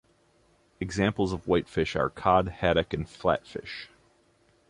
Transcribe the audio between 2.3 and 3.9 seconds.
haddock and flatfish.